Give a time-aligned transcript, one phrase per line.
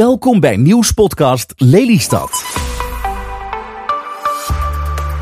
[0.00, 2.44] Welkom bij nieuwspodcast Lelystad.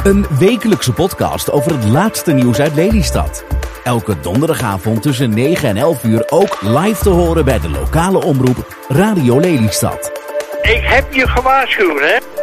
[0.04, 3.45] Een wekelijkse podcast over het laatste nieuws uit Lelystad.
[3.85, 8.85] Elke donderdagavond tussen 9 en 11 uur ook live te horen bij de lokale omroep
[8.88, 10.12] Radio Lelystad.
[10.62, 12.37] Ik heb je gewaarschuwd, hè?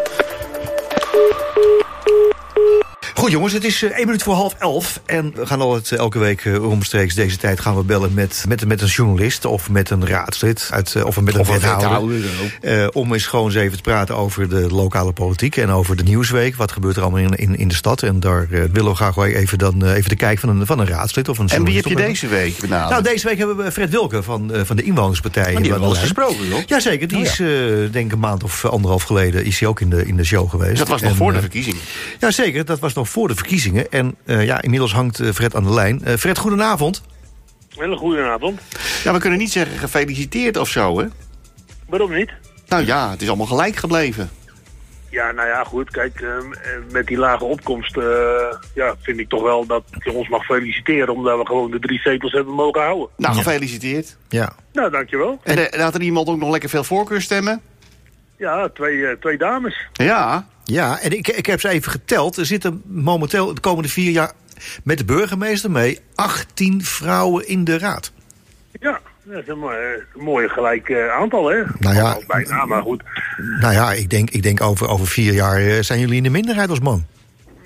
[3.26, 5.02] Goed jongens, het is eh, één minuut voor half elf.
[5.06, 8.46] En we gaan altijd eh, elke week uh, omstreeks deze tijd gaan we bellen met,
[8.48, 10.68] met, met een journalist of met een raadslid.
[10.72, 12.26] Uit, of met een Of wethouder.
[12.62, 16.04] Eh, om eens gewoon eens even te praten over de lokale politiek en over de
[16.04, 16.56] nieuwsweek.
[16.56, 18.04] Wat gebeurt er allemaal in, in, in de stad?
[18.04, 20.80] En daar eh, willen we graag even, dan, eh, even de kijk van een, van
[20.80, 22.90] een raadslid of een En wie heb je deze week benaderd?
[22.90, 25.54] Nou, deze week hebben we Fred Wilke van, eh, van de Inwonerspartij.
[25.54, 26.06] Maar die hebben we Lijn.
[26.06, 26.60] gesproken, joh.
[26.66, 27.32] Jazeker, die Oh, ja.
[27.32, 27.48] is eh,
[27.92, 30.50] denk ik een maand of anderhalf geleden is hij ook in de, in de show
[30.50, 30.78] geweest.
[30.78, 31.76] Dat was nog En, voor de eh, verkiezing.
[32.20, 32.66] ja, zeker.
[32.66, 33.92] Dat was nog voor de verkiezingen.
[33.92, 36.04] En eh, ja, inmiddels hangt eh, Fred aan de lijn.
[36.04, 37.04] Eh, Fred, goedenavond.
[37.70, 38.62] Hele goede avond.
[39.04, 41.06] Ja, we kunnen niet zeggen gefeliciteerd of zo, hè?
[41.90, 42.32] Waarom niet?
[42.68, 44.30] Nou ja, het is allemaal gelijk gebleven.
[45.10, 45.92] Ja, nou ja, goed.
[45.92, 48.04] Kijk, ehm, eh, met die lage opkomst eh,
[48.74, 51.14] ja, vind ik toch wel dat je ons mag feliciteren...
[51.14, 53.08] omdat we gewoon de drie zetels hebben mogen houden.
[53.18, 54.18] Nou, gefeliciteerd.
[54.30, 54.56] Ja.
[54.74, 55.40] Nou, dankjewel.
[55.44, 57.62] En, en had er iemand ook nog lekker veel voorkeurstemmen?
[58.38, 59.88] Ja, twee, eh, twee dames.
[59.94, 60.48] Ja.
[60.64, 62.38] Ja, en ik, ik heb ze even geteld.
[62.38, 64.32] Er zitten momenteel de komende vier jaar
[64.84, 68.12] met de burgemeester mee 18 vrouwen in de raad.
[68.72, 69.62] Ja, dat is een
[70.14, 71.64] een mooie gelijk eh, aantal, hè?
[71.80, 72.18] Nou ja.
[72.28, 73.04] Bijna, maar goed.
[73.60, 76.30] Nou ja, ik denk, ik denk over, over vier jaar eh, zijn jullie in de
[76.30, 77.06] minderheid als man.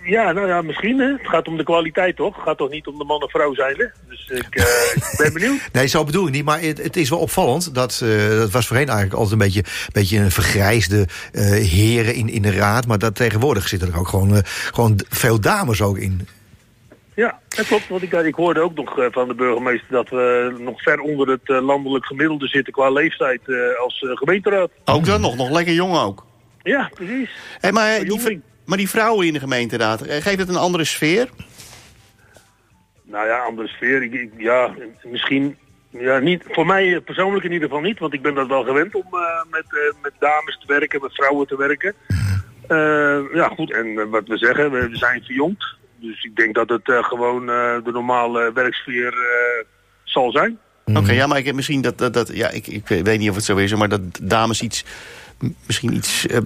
[0.10, 1.12] Ja, nou ja, misschien, hè.
[1.12, 2.36] Het gaat om de kwaliteit, toch?
[2.36, 3.86] Het gaat toch niet om de man of vrouw zijn, hè?
[4.08, 4.64] Dus ik, eh,
[5.12, 5.70] ik ben benieuwd.
[5.72, 6.46] Nee, zo bedoel ik niet.
[6.46, 7.76] Maar het, het is wel opvallend.
[7.76, 12.30] Dat, eh, dat was voorheen eigenlijk altijd een beetje, beetje een vergrijsde eh, heren in,
[12.30, 12.88] in de raad.
[12.88, 16.28] Maar dat tegenwoordig zitten er ook gewoon, eh, gewoon veel dames ook in.
[17.16, 17.88] Ja, dat klopt.
[17.88, 21.64] Want ik, ik hoorde ook nog van de burgemeester dat we nog ver onder het
[21.64, 24.70] landelijk gemiddelde zitten qua leeftijd eh, als gemeenteraad.
[24.86, 26.26] Ook dan nog, nog lekker jong ook.
[26.64, 27.30] Ja, precies.
[27.72, 31.30] Maar, die, maar die vrouwen in de gemeenteraad, eh, geeft het een andere sfeer?
[33.04, 34.04] Nou ja, andere sfeer.
[34.04, 34.74] Ik, ik- ja,
[35.04, 35.58] misschien.
[35.90, 38.96] Ja, niet, voor mij persoonlijk in ieder geval niet, want ik ben dat wel gewend
[38.96, 39.20] om eh,
[39.52, 41.94] met, eh, met dames te werken, met vrouwen te werken.
[43.34, 43.74] Ja, goed.
[43.74, 45.76] En wat we zeggen, we, we zijn verjongd.
[45.96, 47.46] Dus ik denk dat het gewoon
[47.84, 49.14] de normale werksfeer
[50.04, 50.60] zal zijn.
[50.86, 53.36] Oké, ja, maar ik heb misschien dat, dat, dat ja, ik, ik weet niet of
[53.36, 54.86] het zo is, maar dat dames iets,
[55.66, 56.28] misschien iets...
[56.28, 56.44] eh, eh,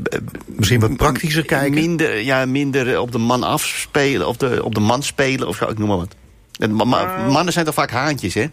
[0.48, 1.74] Misschien wat praktischer kijken.
[1.74, 5.66] Minder, ja, minder op de man afspelen, of de, op de man spelen, of zo,
[5.70, 6.16] ik noem maar wat.
[6.60, 7.32] En ma- ma- Nou.
[7.32, 8.46] mannen zijn toch vaak haantjes, hè?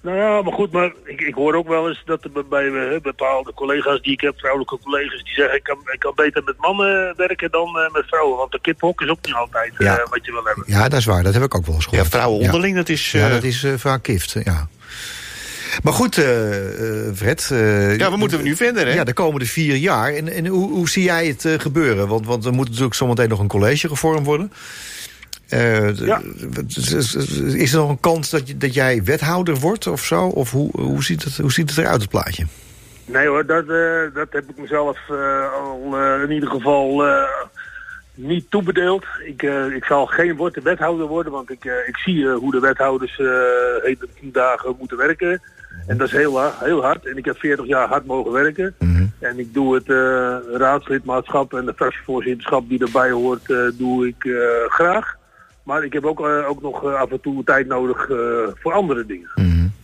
[0.00, 3.00] Nou ja, maar goed, maar ik, ik hoor ook wel eens dat er bij eh,
[3.00, 6.54] bepaalde collega's die ik heb, vrouwelijke collega's, die zeggen ik kan, ik kan beter met
[6.58, 8.36] mannen werken dan eh, met vrouwen.
[8.36, 10.06] Want de kiphok is ook niet altijd eh, Ja.
[10.10, 10.64] wat je wil hebben.
[10.66, 11.22] Ja, dat is waar.
[11.22, 12.08] Dat heb ik ook wel eens Ja, gehoord.
[12.08, 13.10] vrouwen onderling, dat is...
[13.12, 14.68] Ja, eh, dat is eh, vaak kift, ja.
[15.82, 17.48] Maar goed, eh, eh, Fred.
[17.52, 18.94] eh, ja, we moeten nu verder, hè?
[18.94, 20.14] Ja, de komende vier jaar.
[20.14, 22.08] En, en hoe, hoe zie jij het eh, gebeuren?
[22.08, 24.52] Want, want er moet natuurlijk zometeen nog een college gevormd worden.
[25.48, 26.22] Eh, Ja.
[27.54, 30.24] Is er nog een kans dat, je, dat jij wethouder wordt of zo?
[30.26, 32.46] Of hoe, hoe, ziet het, hoe ziet het eruit, het plaatje?
[33.04, 37.22] Nee hoor, dat, eh, dat heb ik mezelf eh, al in ieder geval eh,
[38.14, 39.04] niet toebedeeld.
[39.26, 42.50] Ik, eh, ik zal geen woord wethouder worden, want ik, eh, ik zie eh, hoe
[42.50, 45.40] de wethouders eh tien dagen moeten werken.
[45.86, 47.06] En dat is heel, heel hard.
[47.06, 48.74] En ik heb 40 jaar hard mogen werken.
[49.18, 54.24] En ik doe het eh, raadslidmaatschap en de fractievoorzitterschap die erbij hoort, eh, doe ik
[54.24, 54.32] eh,
[54.68, 55.16] graag.
[55.62, 58.16] Maar ik heb ook, eh, ook nog af en toe tijd nodig eh,
[58.54, 59.30] voor andere dingen.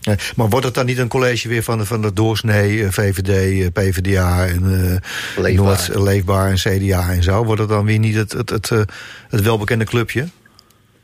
[0.01, 3.73] Eh, Maar wordt het dan niet een college weer van de, van de doorsnee, VVD,
[3.73, 5.65] PvdA en eh, Leefbaar.
[5.65, 7.43] Noord, Leefbaar en CDA en zo?
[7.45, 8.69] Wordt het dan weer niet het, het, het,
[9.29, 10.25] het welbekende clubje?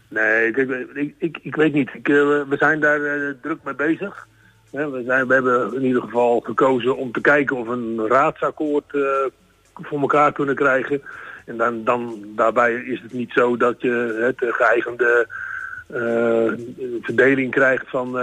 [0.07, 1.89] Nee, kijk, ik, ik, ik weet niet.
[1.93, 2.99] Ik, we zijn daar
[3.41, 4.27] druk mee bezig.
[4.71, 9.01] We, hebben in ieder geval gekozen om te kijken of we een raadsakkoord eh,
[9.73, 11.01] voor elkaar kunnen krijgen.
[11.45, 15.27] En dan, dan daarbij is het niet zo dat je het de geëigende
[15.87, 16.51] eh,
[17.01, 18.13] verdeling krijgt van eh,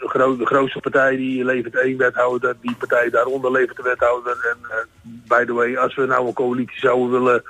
[0.00, 4.36] de, gro- de grootste partij die levert één wethouder, die partij daaronder levert een wethouder.
[4.50, 4.88] En
[5.28, 7.42] by the way, als we nou een coalitie zouden willen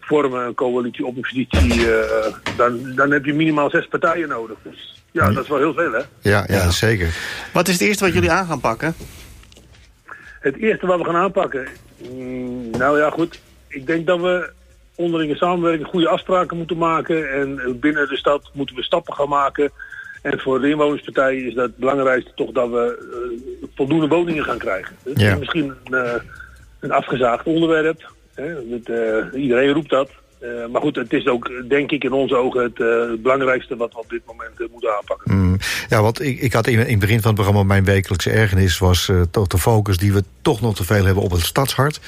[0.00, 4.56] vormen, een coalitie oppositie, eh, dan, dan heb je minimaal zes partijen nodig.
[4.62, 6.00] Dus ja, dat is wel heel veel hè.
[6.20, 7.14] Ja, ja, zeker.
[7.52, 8.94] Wat is het eerste wat jullie aan gaan pakken?
[10.40, 11.68] Het eerste wat we gaan aanpakken,
[12.10, 14.50] mm, nou ja goed, ik denk dat we
[14.94, 19.70] onderlinge samenwerking goede afspraken moeten maken en binnen de stad moeten we stappen gaan maken.
[20.22, 23.08] En voor de inwonerspartij is dat het belangrijkste toch dat we
[23.62, 24.96] eh, voldoende woningen gaan krijgen.
[25.04, 25.32] Dat Ja.
[25.32, 26.14] is misschien een, eh,
[26.80, 28.10] een afgezaagd onderwerp.
[28.34, 28.54] Hè?
[28.68, 30.10] Dat, eh, iedereen roept dat.
[30.44, 33.92] Eh, maar goed, het is ook, denk ik, in onze ogen het, eh, belangrijkste wat
[33.92, 35.36] we op dit moment uh, moeten aanpakken.
[35.36, 35.56] Mm.
[35.88, 38.78] Ja, want ik, ik had in, in het begin van het programma mijn wekelijkse ergernis
[38.78, 42.00] was toch de focus die we toch nog te veel hebben op het stadshart.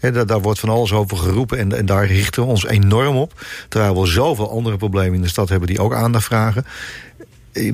[0.00, 3.32] Daar, wordt van alles over geroepen en, en, daar richten we ons enorm op.
[3.68, 6.64] Terwijl we zoveel andere problemen in de stad hebben die ook aandacht vragen.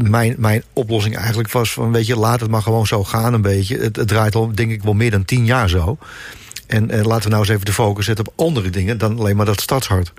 [0.03, 3.43] Mijn, mijn oplossing eigenlijk was van, weet je, laat het maar gewoon zo gaan een
[3.43, 3.79] beetje.
[3.79, 5.99] Het draait al, denk ik, wel meer dan tien jaar zo.
[6.72, 9.36] En eh, laten we nou eens even de focus zetten op andere dingen dan alleen
[9.36, 10.12] maar dat stadshart.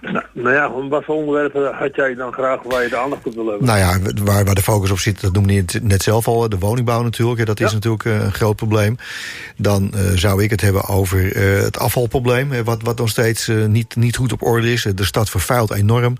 [0.00, 3.34] Nou, nou ja, wat voor onderwerpen had jij dan graag waar je de aandacht op
[3.34, 3.66] wil hebben?
[3.66, 6.58] Nou ja, waar, waar de focus op zit, dat noemde je net zelf al, de
[6.58, 7.46] woningbouw natuurlijk.
[7.46, 8.96] Dat is natuurlijk eh, een groot probleem.
[9.56, 13.96] Dan uh, zou ik het hebben over uh, het afvalprobleem, wat, wat nog steeds niet,
[13.96, 14.82] niet goed op orde is.
[14.94, 16.16] De stad vervuilt enorm.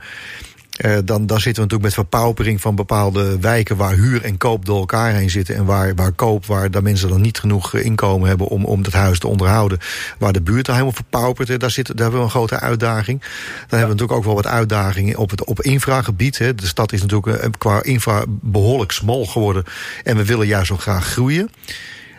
[0.85, 3.77] Uh, dan, dan zitten we natuurlijk met verpaupering van bepaalde wijken...
[3.77, 5.55] waar huur en koop door elkaar heen zitten.
[5.55, 8.47] En waar, waar koop, waar de mensen dan niet genoeg eh, inkomen hebben...
[8.47, 9.79] om, om het huis te onderhouden.
[10.19, 11.61] Waar de buurt al helemaal verpaupert.
[11.61, 13.21] Daar, zit, daar hebben we een grote uitdaging.
[13.21, 13.31] Dan
[13.79, 16.39] hebben we natuurlijk ook wel wat uitdagingen op het op infragebied.
[16.39, 16.55] Hè.
[16.55, 19.65] De stad is natuurlijk uh, qua infra behoorlijk smal geworden.
[20.05, 21.51] En we willen juist ook graag groeien.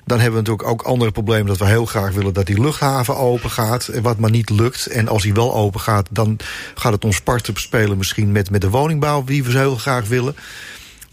[0.05, 1.47] Dan hebben we natuurlijk ook andere problemen...
[1.47, 3.89] dat we heel graag willen dat die luchthaven open gaat...
[4.01, 4.85] wat maar niet lukt.
[4.85, 6.37] En als die wel open gaat, dan
[6.75, 7.97] gaat het ons parten spelen...
[7.97, 10.35] misschien met, met de woningbouw, die we zo heel graag willen.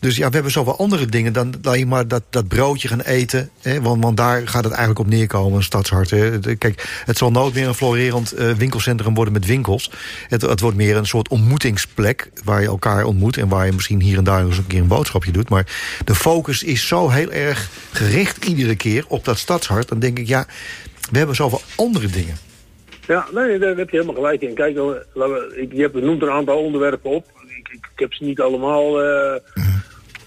[0.00, 3.50] Dus ja, we hebben zoveel andere dingen dan alleen maar dat, dat broodje gaan eten.
[3.60, 6.10] Hè, want, want daar gaat het eigenlijk op neerkomen, een stadshart.
[6.10, 6.38] Hè.
[6.56, 9.90] Kijk, het zal nooit meer een florerend uh, winkelcentrum worden met winkels.
[10.28, 13.36] Het, het wordt meer een soort ontmoetingsplek waar je elkaar ontmoet...
[13.36, 15.48] en waar je misschien hier en daar eens een keer een boodschapje doet.
[15.48, 15.66] Maar
[16.04, 19.88] de focus is zo heel erg gericht iedere keer op dat stadshart.
[19.88, 20.46] Dan denk ik, ja,
[21.10, 22.36] we hebben zoveel andere dingen.
[23.06, 24.54] Ja, nee, daar heb je helemaal gelijk in.
[24.54, 27.26] Kijk, je hebt, noemt een aantal onderwerpen op.
[27.70, 29.04] Ik, heb ze niet allemaal...
[29.04, 29.34] Uh,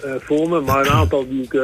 [0.06, 0.60] uh, voor me.
[0.60, 1.62] Maar een aantal die ik uh,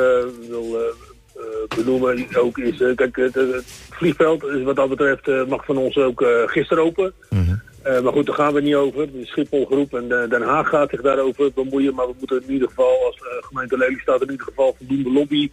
[0.49, 2.77] wil uh, benoemen ook is...
[2.95, 7.13] kijk, het, het, vliegveld is wat dat betreft mag van ons ook gisteren open.
[7.29, 7.61] -hmm.
[7.83, 9.11] maar goed, daar gaan we niet over.
[9.11, 11.95] De Schipholgroep en Den Haag gaat zich daarover bemoeien.
[11.95, 15.49] Maar we moeten in ieder geval als gemeente Lelystad in ieder geval voldoende lobby...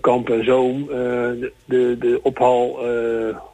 [0.00, 2.86] kamp en zoom, de, de, de ophal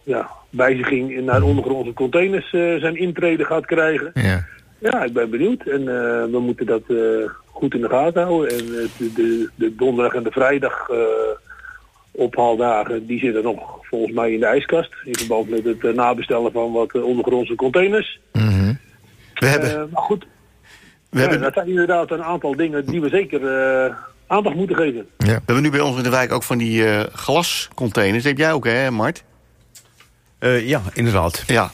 [0.03, 4.11] ja, wijziging naar ondergrondse containers zijn intrede gaat krijgen.
[4.15, 4.47] Ja.
[4.79, 5.85] ja, ik ben benieuwd en
[6.31, 6.83] we moeten dat
[7.53, 8.59] goed in de gaten houden.
[8.59, 10.91] En de, de, de donderdag en de vrijdag
[12.11, 14.95] ophaaldagen, die zitten nog volgens mij in de ijskast.
[15.05, 18.21] In verband met het nabestellen van wat ondergrondse containers.
[18.33, 18.61] Mm
[19.41, 19.71] we hebben...
[19.71, 20.27] Uh, maar goed,
[21.09, 21.41] we ja, hebben...
[21.41, 23.95] dat zijn inderdaad een aantal dingen die we zeker uh,
[24.27, 25.09] aandacht moeten geven.
[25.19, 25.27] Ja.
[25.27, 28.23] We hebben nu bij ons in de wijk ook van die uh, glascontainers.
[28.23, 29.25] Dat heb jij ook, hè, Mart?
[30.41, 31.45] ja, inderdaad.
[31.47, 31.71] Ja.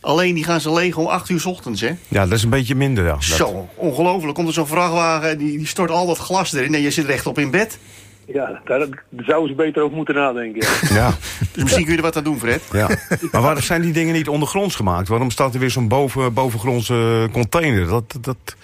[0.00, 1.90] Alleen die gaan ze leeg om 8 uur s ochtends, hè?
[2.08, 3.20] Ja, dat is een beetje minder, ja.
[3.20, 4.34] Zo, ongelooflijk.
[4.34, 6.74] Komt er zo'n vrachtwagen, die, die stort al dat glas erin...
[6.74, 7.78] en je zit recht op in bed.
[8.26, 10.68] Ja, daar zouden ze beter over moeten nadenken.
[10.88, 10.94] Ja.
[10.94, 11.10] ja.
[11.52, 12.62] dus misschien kun je er wat aan doen, Fred.
[12.72, 12.88] Ja.
[13.32, 15.08] Maar waarom zijn die dingen niet ondergronds gemaakt?
[15.08, 17.86] Waarom staat er weer zo'n boven, bovengrondse container?
[17.86, 18.56] Dat, dat,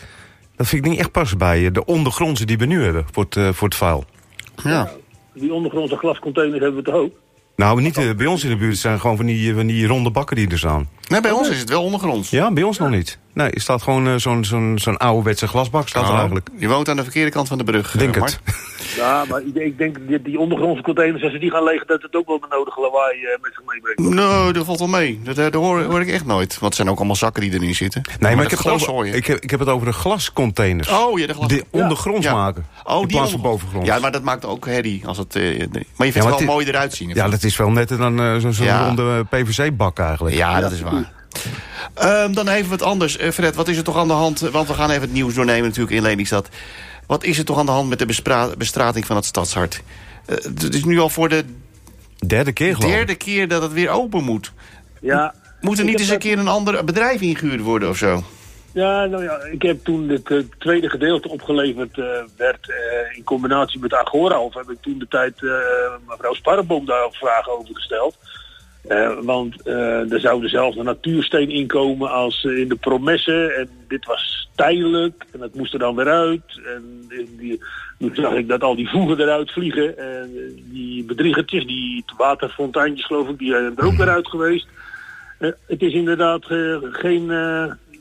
[0.56, 3.56] dat vind ik niet echt passen bij de ondergrondse die we nu hebben voor het,
[3.56, 4.04] voor het vuil.
[4.64, 4.90] Ja.
[5.34, 7.12] Die ondergrondse glascontainers hebben we toch ook?
[7.56, 10.10] Nou, niet uh, bij ons in de buurt zijn gewoon van die, van die ronde
[10.10, 10.88] bakken die er staan.
[11.08, 12.30] Nee, bij ons is het wel ondergronds.
[12.30, 13.18] Ja, bij ons nog niet.
[13.36, 16.48] Nee, er staat gewoon uh, zo'n zo'n zo'n ouderwetse glasbak staat er Oh, eigenlijk.
[16.56, 18.40] Je woont aan de verkeerde kant van de brug, Denk uh, het.
[18.96, 22.02] Ja, maar ik, ik denk die, die ondergrondse containers, als ze die gaan legen, dat
[22.02, 24.14] het ook wel de nodige lawaai uh, met zich meebrengt.
[24.14, 25.20] Nou, dat valt wel mee.
[25.24, 26.50] Dat, dat hoor, hoor, ik echt nooit.
[26.52, 28.02] Want het zijn ook allemaal zakken die erin zitten.
[28.18, 30.88] Nee, maar, ik, heb glas het over, ik, heb, ik heb het over de glascontainers.
[30.88, 31.48] Oh, ja, de glas.
[31.48, 32.32] Die ondergronds Ja.
[32.32, 32.66] maken.
[32.84, 33.88] Oh, in die plaats van bovengronds.
[33.88, 35.06] Ja, maar dat maakt ook herrie.
[35.06, 35.68] Als het, eh, nee.
[35.96, 37.08] Maar je vindt maar het wel mooi eruit zien.
[37.08, 38.86] Ja, dat is wel netter dan eh, zo'n Ja.
[38.86, 40.36] ronde PVC-bak eigenlijk.
[40.36, 41.12] Ja, dat is waar.
[41.96, 43.18] Ehm, dan even wat anders.
[43.18, 44.40] Uh, Fred, wat is er toch aan de hand?
[44.40, 46.48] Want we gaan even het nieuws doornemen natuurlijk in Lelystad.
[47.06, 48.06] Wat is er toch aan de hand met de
[48.58, 49.82] bestrating van het stadshart?
[50.26, 51.44] Uh, het is nu al voor de
[52.26, 54.52] derde keer, derde keer dat het weer open moet.
[55.00, 55.34] Ja.
[55.60, 58.22] Moet er niet eens een keer een ander bedrijf ingehuurd worden of zo?
[58.72, 63.24] Ja, nou ja, ik heb toen het uh, tweede gedeelte opgeleverd uh, werd uh, in
[63.24, 65.40] combinatie met Agora, of heb ik toen de tijd
[66.06, 68.16] mevrouw Sparreboom daar ook vragen over gesteld.
[69.22, 73.52] Want er zou dezelfde natuursteen inkomen als in de promesse.
[73.52, 76.60] En dit was tijdelijk en dat moest er dan weer uit.
[76.74, 77.08] En
[77.98, 79.98] toen zag ik dat al die voegen eruit vliegen.
[79.98, 80.30] En
[80.70, 84.66] die bedriegertjes, die waterfonteintjes geloof ik, die zijn er ook weer uit geweest.
[85.66, 86.46] het is inderdaad
[86.80, 87.30] geen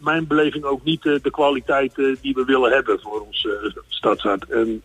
[0.06, 3.54] mijn beleving ook niet uh, de kwaliteit uh, die we willen hebben voor ons uh,
[3.88, 4.50] stadshart.
[4.50, 4.82] En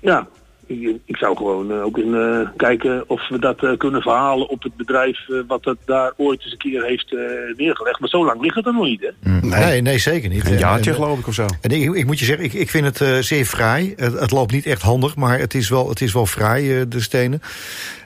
[0.00, 0.28] ja,
[0.68, 5.18] ik, ik zou gewoon ook in, kijken of we dat kunnen verhalen op het bedrijf
[5.46, 7.16] wat dat daar ooit eens een keer heeft
[7.56, 8.00] neergelegd.
[8.00, 9.30] Maar zo lang ligt het er nog niet, hè?
[9.30, 9.48] Mm.
[9.48, 10.46] Nee, nee, zeker niet.
[10.46, 11.46] Een jaartje geloof ik of zo.
[11.60, 13.92] En ik, ik moet je zeggen, ik, ik vind het zeer fraai.
[13.96, 17.00] Het, het, loopt niet echt handig, maar het is wel, het is wel fraai, de
[17.00, 17.42] stenen.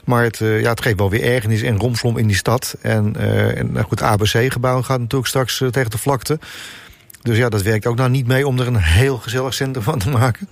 [0.04, 2.76] Maar het, ja, het geeft wel weer ergernis en romslom in die stad.
[2.81, 6.38] En, uh, en nou goed, het ABC-gebouw gaat natuurlijk straks uh, tegen de vlakte.
[7.23, 9.99] Dus ja, dat werkt ook nou niet mee om er een heel gezellig centrum van
[9.99, 10.49] te maken.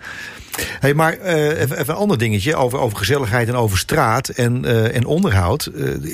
[0.80, 5.04] Hey, maar uh, even, een ander dingetje over, over gezelligheid en over straat en, en
[5.04, 5.70] onderhoud.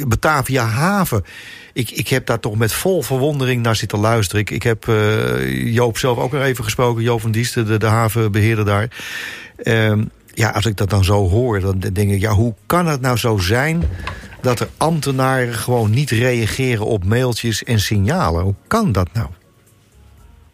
[0.08, 1.24] Batavia Haven.
[1.72, 4.44] Ik, ik heb daar toch met vol verwondering naar zitten luisteren.
[4.46, 4.84] Ik, heb
[5.48, 7.02] Joop zelf ook nog even gesproken.
[7.02, 8.88] Joop van Diesten, de, de havenbeheerder daar.
[9.56, 12.20] Ehm, ja, als ik dat dan zo hoor, dan denk ik...
[12.20, 13.82] ja, hoe kan het nou zo zijn
[14.40, 18.42] dat er ambtenaren gewoon niet reageren op mailtjes en signalen?
[18.42, 19.28] Hoe kan dat nou?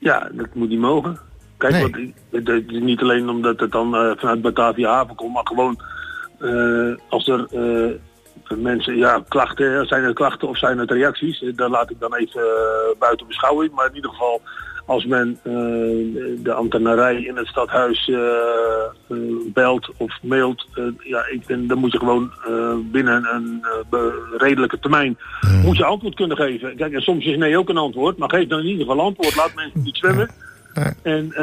[0.03, 1.19] Ja, dat moet niet mogen.
[1.57, 2.15] Kijk, nee.
[2.31, 5.81] het, het, is niet alleen omdat het dan uh, vanuit Batavia Haven komt, maar gewoon
[6.41, 7.93] uh, als er uh,
[8.59, 12.43] mensen, ja, klachten, zijn er klachten of zijn het reacties, daar laat ik dan even
[12.99, 13.73] buiten beschouwing.
[13.73, 14.41] Maar in ieder geval
[14.87, 15.53] als men uh,
[16.43, 18.19] de ambtenarij in het stadhuis uh,
[19.09, 19.19] uh,
[19.53, 20.67] belt of mailt,
[20.99, 22.33] ja, ik ben, dan moet je gewoon
[22.93, 23.65] binnen een
[24.37, 25.19] redelijke termijn
[25.65, 26.77] moet je antwoord kunnen geven.
[26.77, 29.37] Kijk, en soms is nee ook een antwoord, maar geef dan in ieder geval antwoord.
[29.37, 30.31] Laat mensen niet zwemmen.
[31.03, 31.37] En uh,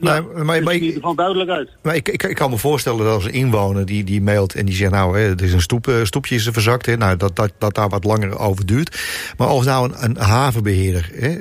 [0.00, 1.70] ja, nee, maar, maar, ik, ervan duidelijk uit.
[1.82, 4.66] Maar ik, ik, ik, kan me voorstellen dat als een inwoner die, die mailt en
[4.66, 4.90] die zegt...
[4.90, 7.74] nou, hè, er is een stoep, stoepje is er verzakt, hè, nou, dat, dat, dat
[7.74, 8.98] daar wat langer over duurt.
[9.36, 11.38] Maar als nou een, een havenbeheerder hè,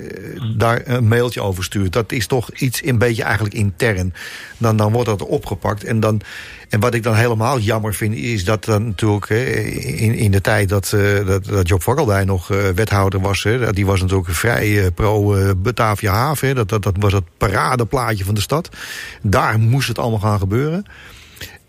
[0.57, 1.93] daar een mailtje over stuurt...
[1.93, 4.13] dat is toch iets een beetje eigenlijk intern.
[4.57, 6.21] Dan, dan wordt dat opgepakt en dan...
[6.73, 10.41] En wat ik dan helemaal jammer vind, is dat dan natuurlijk hè, in, in de
[10.41, 14.29] tijd dat, uh, dat, dat Job Vakkeldij nog uh, wethouder was, hè, die was natuurlijk
[14.29, 16.55] vrij uh, pro Batavia Haven.
[16.55, 18.69] Dat, dat, dat was het paradeplaatje van de stad.
[19.21, 20.85] Daar moest het allemaal gaan gebeuren.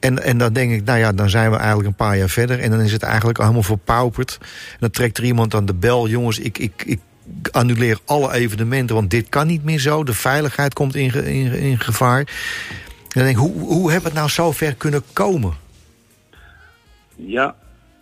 [0.00, 2.60] En, en dan denk ik, nou ja, dan zijn we eigenlijk een paar jaar verder.
[2.60, 4.38] En dan is het eigenlijk allemaal verpauperd.
[4.40, 6.08] En dan trekt er iemand aan de bel.
[6.08, 7.00] Jongens, ik, ik, ik
[7.50, 10.04] annuleer alle evenementen, want dit kan niet meer zo.
[10.04, 12.26] De veiligheid komt in, in, in gevaar
[13.14, 15.52] dan denk ik, hoe, hoe hebben we het nou zo ver kunnen komen?
[17.16, 17.54] Ja,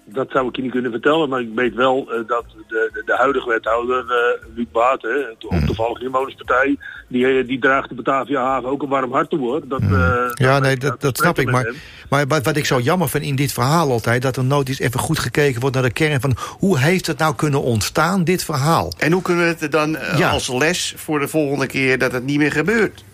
[0.05, 3.03] dat zou ik je niet kunnen vertellen, maar ik weet wel uh, dat de, de,
[3.05, 5.67] de, huidige wethouder, uh, Luc Baat, hè, hmm.
[5.67, 6.77] toevallig inwonerspartij,
[7.09, 9.69] die, eh, die draagt de Batavia Haven ook een warm hart toe hoor.
[9.69, 10.31] Dat, hmm.
[10.35, 11.51] ja, nee, dat, dat, snap ik.
[11.51, 11.73] Maar,
[12.09, 15.01] maar wat ik zo jammer vind in dit verhaal altijd, dat er nooit eens even
[15.01, 18.93] goed gekeken wordt naar de kern van hoe heeft het nou kunnen ontstaan, dit verhaal?
[18.99, 22.39] En hoe kunnen we het dan als les voor de volgende keer dat het niet
[22.39, 23.05] meer gebeurt?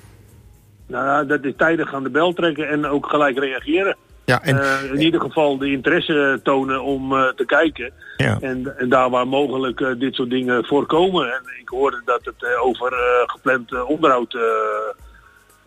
[0.88, 3.96] Nou, dat is tijdig aan de bel trekken en ook gelijk reageren.
[4.24, 4.56] Ja, en...
[4.56, 7.92] Uh, in ieder geval de interesse tonen om uh, te kijken.
[8.16, 8.38] Ja.
[8.40, 11.32] En, en, daar waar mogelijk uh, dit soort dingen voorkomen.
[11.32, 12.94] En ik hoorde dat het over
[13.26, 14.38] gepland onderhoud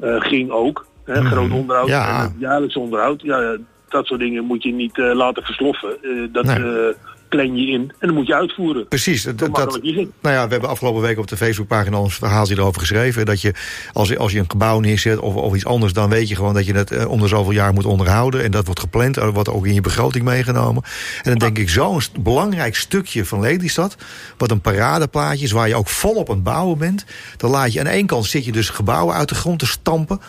[0.02, 0.86] ging ook.
[1.06, 1.28] Hè, mm.
[1.28, 2.24] Groot onderhoud ja.
[2.24, 3.22] en jaarlijks onderhoud.
[3.22, 3.58] Ja,
[3.90, 5.98] dat soort dingen moet je niet laten versloffen.
[6.32, 6.94] dat nee
[7.32, 8.88] plan je in en dan moet je uitvoeren.
[8.88, 9.24] Precies.
[9.24, 13.26] Dat, dat, nou ja, we hebben afgelopen week op de Facebookpagina ons verhaal erover geschreven.
[13.26, 13.54] Dat je
[13.94, 16.66] als, als je een gebouw neerzet of, of iets anders, dan weet je gewoon dat
[16.66, 18.44] je het eh, om de zoveel jaar moet onderhouden.
[18.44, 20.84] En dat wordt gepland, dat wordt ook in je begroting meegenomen.
[21.24, 23.96] En dan denk ik, zo'n belangrijk stukje van Lelystad,
[24.38, 27.06] wat een paradeplaatje is, waar je ook volop aan het bouwen bent.
[27.38, 30.20] Dan laat je aan één kant zit je dus gebouwen uit de grond te stampen.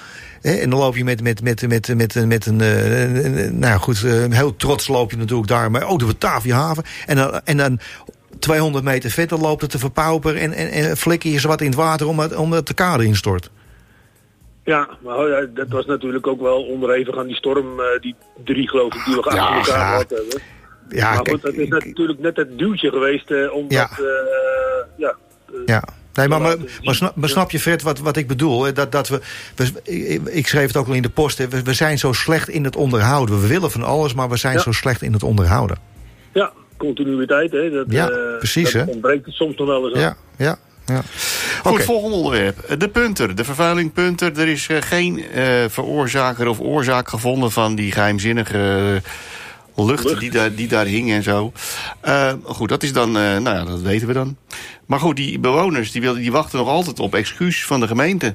[0.42, 4.24] En dan loop je met, met, met, met, met, met een, uh, nou goed, uh,
[4.28, 5.70] heel trots loop je natuurlijk daar.
[5.70, 6.84] Maar oh, de Batavia haven.
[7.06, 7.78] En dan, en dan
[8.38, 11.66] 200 meter verder loopt het te verpauperen en, en, en flikker je ze wat in
[11.66, 13.50] het water omdat, omdat de kade instort.
[14.64, 18.14] Ja, maar oh ja, dat was natuurlijk ook wel onderhevig aan die storm, uh, die
[18.44, 19.62] drie geloof ik, die we achter elkaar ja.
[19.62, 20.42] gehad hebben.
[20.88, 23.90] Ja, maar goed, dat is natuurlijk net het duwtje geweest uh, om ja.
[23.96, 24.06] dat,
[24.96, 25.16] ja,
[25.66, 25.82] ja.
[26.14, 28.74] Nee, maar, maar, maar, snap, maar, snap, je, Fred, wat, wat ik bedoel?
[28.74, 29.20] Dat, dat we,
[30.30, 33.40] ik schreef het ook al in de post, we, zijn zo slecht in het onderhouden.
[33.40, 35.76] We willen van alles, maar we zijn zo slecht in het onderhouden.
[36.32, 37.52] Ja, continuïteit.
[37.52, 38.90] Hè, dat, Ja, eh, precies, dat hè?
[38.90, 40.00] ontbreekt het soms nog wel eens aan.
[40.00, 41.02] Ja, ja, ja.
[41.62, 42.78] Goed, volgende onderwerp.
[42.78, 44.38] De punter, de vervuiling punter.
[44.38, 49.10] Er is eh, geen eh, veroorzaker of oorzaak gevonden van die geheimzinnige eh,
[49.74, 50.20] lucht, Lucht.
[50.20, 51.52] Die, daar, die daar hing en zo.
[52.00, 54.36] Eh, goed, dat is dan, eh, nou ja, dat weten we dan.
[54.86, 58.34] Maar goed, die bewoners die, wilden, die wachten nog altijd op excuus van de gemeente.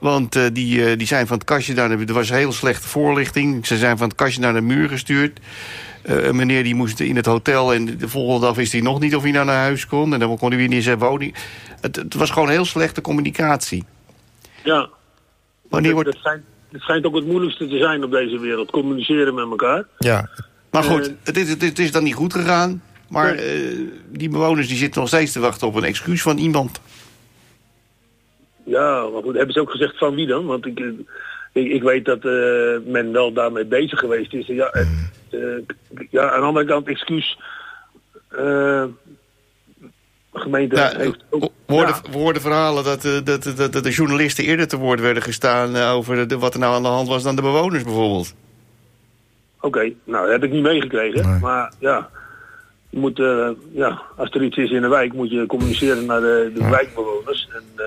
[0.00, 2.04] Want eh, die, die zijn van het kastje naar de...
[2.06, 3.66] Er was heel slechte voorlichting.
[3.66, 5.40] Ze zijn van het kastje naar de muur gestuurd.
[6.02, 7.74] Een meneer die moest in het hotel...
[7.74, 10.12] en de volgende dag wist hij nog niet of hij nou naar huis kon.
[10.12, 11.34] En dan kon hij weer niet in zijn woning.
[11.80, 13.84] Het, het was gewoon heel slechte communicatie.
[14.64, 14.88] Ja.
[15.68, 16.12] Wanneer wordt...
[16.22, 16.40] dat
[16.72, 18.70] het schijnt ook het moeilijkste te zijn op deze wereld.
[18.70, 19.84] Communiceren met elkaar.
[19.98, 20.28] Ja,
[20.70, 22.82] Maar goed, Eh, het is, het, is, het is dan niet goed gegaan.
[23.08, 26.80] Maar eh, die bewoners die zitten nog steeds te wachten op een excuus van iemand.
[28.64, 30.46] Ja, maar goed, hebben ze ook gezegd van wie dan?
[30.46, 30.86] Want ik, eh,
[31.52, 34.46] ik, ik weet dat eh, men wel daarmee bezig geweest is.
[34.46, 34.86] Ja, eh,
[35.30, 35.62] eh,
[36.10, 37.38] ja aan de andere kant, excuus.
[40.32, 41.42] Gemeente Ja, heeft ook...
[41.42, 44.76] we hoorden, Ja, we hoorden verhalen dat, eh, dat, dat, dat de journalisten eerder te
[44.76, 45.76] woord werden gestaan...
[45.76, 48.34] eh, over de, wat er nou aan de hand was dan de bewoners bijvoorbeeld.
[49.60, 51.30] Oké, nou dat heb ik niet meegekregen.
[51.30, 51.40] Nee.
[51.40, 52.08] Maar ja,
[52.90, 56.20] je moet, eh, ja, als er iets is in de wijk, moet je communiceren naar
[56.20, 57.48] de, de wijkbewoners.
[57.52, 57.84] En, eh,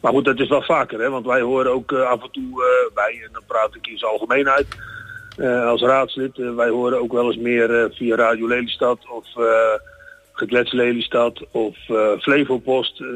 [0.00, 2.94] maar goed, dat is wel vaker, hè, want wij horen ook af en toe eh,
[2.94, 4.66] bij, en dan praat ik in zijn algemeenheid,
[5.36, 9.92] eh, als raadslid, wij horen ook wel eens meer via Radio Lelystad of eh
[10.36, 13.06] Geklets Lelystad of eh Flevopost, eh,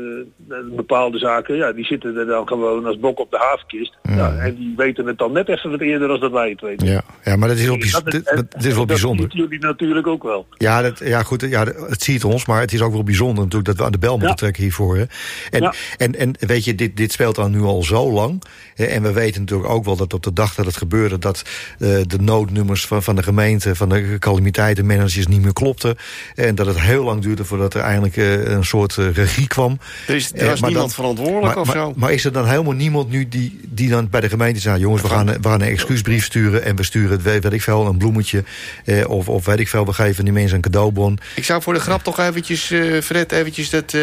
[0.77, 3.97] bepaalde zaken, ja, die zitten er dan gewoon als bok op de havenkist.
[4.03, 6.87] Ja, en die weten het dan net even wat eerder als dat wij het weten.
[6.87, 9.27] ja, ja, maar dat is wel, bijz- Dat dat is wel bijzonder.
[9.33, 10.47] jullie natuurlijk ook wel.
[10.57, 13.65] Ja, dat, ja, goed, ja, het ziet ons, maar het is ook wel bijzonder natuurlijk
[13.69, 14.35] dat we aan de bel moeten Ja.
[14.35, 14.97] trekken hiervoor.
[14.97, 15.05] Hè.
[15.51, 15.73] En, Ja.
[15.97, 18.43] en, en weet je, dit, dit speelt dan nu al zo lang.
[18.75, 21.43] Hè, en we weten natuurlijk ook wel dat op de dag dat het gebeurde, dat
[21.79, 25.97] eh, de noodnummers van, van de gemeente, van de calamiteitenmanagers niet meer klopten.
[26.35, 29.79] En dat het heel lang duurde voordat er eigenlijk eh, een soort eh, regie kwam.
[30.07, 31.93] Er is, er Eh, was maar niemand dan- verantwoordelijk maar, of maar, zo.
[31.97, 34.79] maar is er dan helemaal niemand nu die, die dan bij de gemeente zegt...
[34.79, 36.63] jongens, we gaan, we gaan een excuusbrief sturen...
[36.65, 38.45] en we sturen, het, weet, weet ik veel, een bloemetje...
[38.85, 41.19] Eh, of, of weet ik veel, we geven die mensen een cadeaubon.
[41.37, 44.03] Ik zou voor de grap toch eventjes, eh, Fred, eventjes dat eh,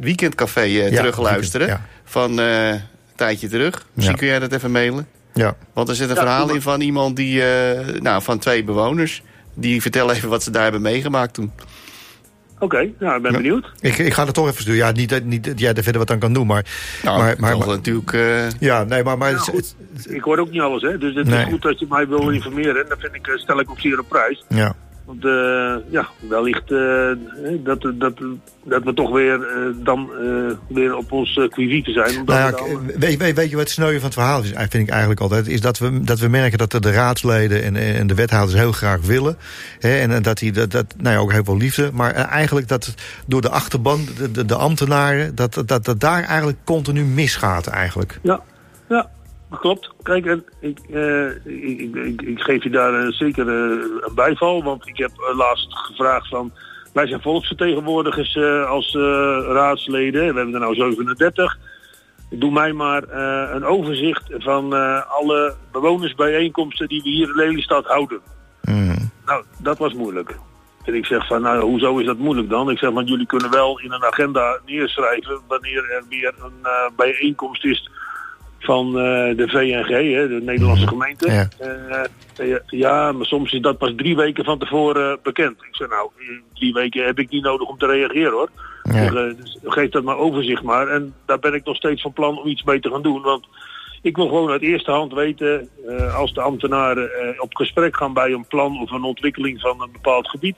[0.00, 1.66] weekendcafé Ja, terugluisteren.
[1.66, 2.80] weekend, Van eh, een
[3.16, 3.86] tijdje terug.
[3.92, 4.20] Misschien Ja.
[4.20, 5.06] kun jij dat even mailen.
[5.34, 8.64] Ja, Want er zit een Ja, verhaal in van iemand die, eh, nou, van twee
[8.64, 9.22] bewoners.
[9.54, 11.52] Die vertellen even wat ze daar hebben meegemaakt toen.
[12.60, 13.70] Oké, nou, ik ben benieuwd.
[13.80, 14.78] ik, ik ga het toch even sturen.
[14.80, 16.64] Ja, niet dat niet, dat jij er verder wat aan kan doen, maar...
[17.02, 18.12] Nou, maar, maar, toch maar- natuurlijk...
[18.12, 19.18] eh, ja, nee, maar...
[19.18, 19.76] maar Nou, het-
[20.08, 20.98] Ik hoor ook niet alles, hè.
[20.98, 21.44] Dus het Nee.
[21.44, 22.82] is goed dat je mij wil informeren.
[22.82, 24.44] En dat vind ik, eh, stel ik ook zeer op prijs.
[24.48, 24.74] ja.
[25.04, 27.10] Want eh, ja, wellicht eh,
[27.64, 28.14] dat, dat,
[28.64, 30.10] dat we toch weer eh, dan
[30.68, 32.24] weer op ons uh, quiviete zijn.
[32.24, 34.74] Nou ja, dan, weet, weet, weet je wat het sneu van het verhaal is, vind
[34.74, 35.48] ik eigenlijk altijd...
[35.48, 38.72] is dat we, dat we merken dat de, de raadsleden en, en de wethouders heel
[38.72, 39.36] graag willen.
[39.78, 41.90] Hè, en dat die dat, dat, nou ja, ook heel veel liefde.
[41.92, 42.94] Maar eigenlijk dat
[43.26, 45.34] door de achterban, de, de, de ambtenaren...
[45.34, 48.18] Dat, dat, dat, dat daar eigenlijk continu misgaat eigenlijk.
[48.22, 48.40] Ja,
[48.88, 49.08] ja,
[49.58, 49.90] klopt.
[50.02, 50.26] Kijk,
[50.60, 54.62] ik, eh, ik, ik, ik, geef je daar eh, zeker eh, een bijval.
[54.62, 56.52] Want ik heb eh, laatst gevraagd van...
[56.92, 59.00] Wij zijn volksvertegenwoordigers eh, als eh,
[59.46, 60.20] raadsleden.
[60.20, 61.58] We hebben er nou 37.
[62.30, 67.86] Doe mij maar eh, een overzicht van eh, alle bewonersbijeenkomsten die we hier in Lelystad
[67.86, 68.20] houden.
[68.62, 69.10] Mm.
[69.26, 70.36] Nou, dat was moeilijk.
[70.84, 72.70] En ik zeg van, nou, hoezo is dat moeilijk dan?
[72.70, 76.70] Ik zeg, want jullie kunnen wel in een agenda neerschrijven wanneer er weer een eh,
[76.96, 77.90] bijeenkomst is
[78.60, 81.30] van eh, de VNG, hè, de Nederlandse gemeente.
[81.30, 81.48] Ja.
[81.58, 85.62] Eh, ja, ja, maar soms is dat pas drie weken van tevoren bekend.
[85.62, 88.48] Ik zeg, nou, in drie weken heb ik niet nodig om te reageren hoor.
[88.82, 89.04] Ja.
[89.04, 90.88] eh, dus geef dat maar overzicht maar.
[90.88, 93.22] En daar ben ik nog steeds van plan om iets mee te gaan doen.
[93.22, 93.46] Want
[94.02, 98.12] ik wil gewoon uit eerste hand weten, eh, als de ambtenaren eh, op gesprek gaan
[98.12, 100.56] bij een plan of een ontwikkeling van een bepaald gebied,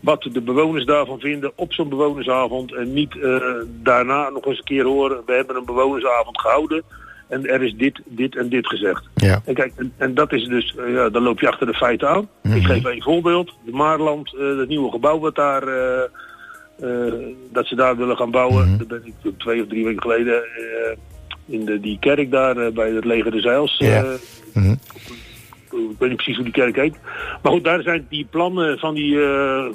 [0.00, 2.74] wat de bewoners daarvan vinden op zo'n bewonersavond.
[2.74, 6.82] En niet eh, daarna nog eens een keer horen, we hebben een bewonersavond gehouden
[7.28, 9.08] en er is dit, dit en dit gezegd.
[9.14, 9.42] Ja.
[9.44, 12.08] En kijk, en, en dat is dus, eh, ja, dan loop je achter de feiten
[12.08, 12.28] aan.
[12.42, 13.54] Ik geef een voorbeeld.
[13.64, 17.12] De Maarland, eh, het nieuwe gebouw wat daar, eh,
[17.52, 18.78] dat ze daar willen gaan bouwen.
[18.78, 20.42] Daar ben ik twee of drie weken geleden
[21.46, 23.78] in de, die kerk daar bij het leger de Zeils.
[23.78, 24.04] Ja.
[24.54, 24.70] Mhm.
[25.70, 26.96] ik weet niet precies hoe die kerk heet.
[27.42, 29.18] Maar goed, daar zijn die plannen van die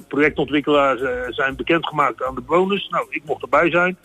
[0.08, 2.88] projectontwikkelaars zijn bekendgemaakt aan de bewoners.
[2.90, 3.98] Nou, ik mocht erbij zijn.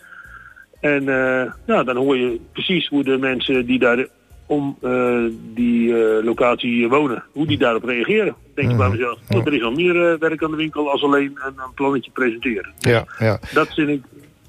[0.85, 4.05] En eh, ja, dan hoor je precies hoe de mensen die daar
[4.45, 8.35] om eh, die eh, locatie wonen, hoe die daarop reageren.
[8.55, 11.39] Denk je bij mezelf, oh, er is al meer werk aan de winkel als alleen
[11.45, 12.71] een, een plannetje presenteren.
[12.79, 13.39] Ja, ja.
[13.53, 14.03] Dat vind ik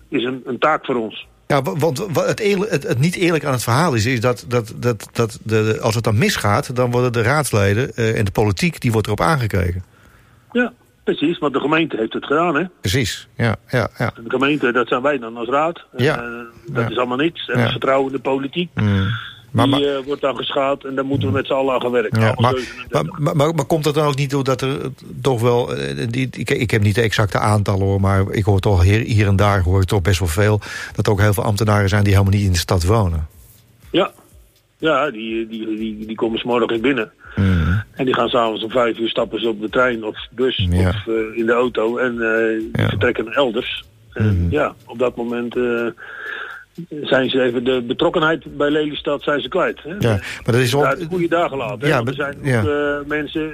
[0.09, 1.27] is een, een taak voor ons.
[1.47, 4.21] Ja, wa- want wa- het, eerlijk- het, het niet eerlijk aan het verhaal is, is
[4.21, 8.31] dat, dat, dat, dat de, als het dan misgaat, dan worden de raadsleden en de
[8.31, 9.85] politiek, die wordt erop aangekeken.
[10.53, 10.73] Ja,
[11.07, 12.65] precies, want de gemeente heeft het gedaan, hè?
[12.81, 14.13] Precies, ja, ja, ja.
[14.25, 15.85] De gemeente, dat zijn wij dan als raad.
[15.97, 16.17] Ja.
[16.17, 16.23] Eh,
[16.67, 16.91] dat Ja.
[16.91, 17.49] is allemaal niks.
[17.49, 17.63] En Ja.
[17.63, 19.07] het vertrouwen in de politiek, Mm.
[19.51, 21.91] Maar, die eh, wordt dan geschaad en daar moeten we met z'n allen aan gaan
[21.91, 22.21] werken.
[22.21, 23.19] ja, maar, 37.
[23.35, 24.87] maar, maar, komt dat dan ook niet doordat er eh,
[25.23, 25.67] toch wel...
[26.09, 29.27] Die, ik, ik heb niet de exacte aantallen hoor, maar ik hoor toch hier, hier
[29.27, 30.61] en daar hoor ik toch best wel veel...
[30.95, 33.27] dat er ook heel veel ambtenaren zijn die helemaal niet in de stad wonen.
[33.91, 34.11] Ja,
[34.79, 37.13] ja die, die, die, die komen 's morgens binnen.
[37.37, 37.56] Mm.
[37.97, 40.89] En die gaan s'avonds om vijf uur stappen ze op de trein of bus Ja.
[40.89, 42.15] of eh, in de auto en
[42.73, 42.89] Ja.
[42.89, 43.85] vertrekken elders.
[44.13, 44.51] En Mhm.
[44.51, 45.87] ja, op dat moment eh,
[47.03, 49.83] zijn ze even de betrokkenheid bij Lelystad zijn ze kwijt.
[49.83, 49.91] Hè?
[49.99, 50.87] Ja, maar dat is wel...
[50.87, 51.89] hebben goede dagen laten.
[51.89, 52.61] Ja, er zijn ja.
[52.61, 53.53] ook mensen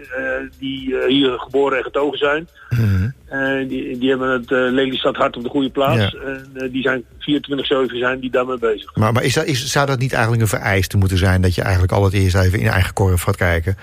[0.59, 2.49] die hier geboren en getogen zijn.
[2.71, 3.11] Mhm.
[3.29, 6.17] Eh, die, die hebben het Lelystad hart op de goede plaats.
[6.55, 8.95] En die zijn 24-7 zijn die daarmee bezig.
[8.97, 11.43] Maar, maar is dat, is, zou dat niet eigenlijk een vereiste moeten zijn...
[11.43, 13.77] dat je eigenlijk al het eerst even in eigen korf gaat kijken?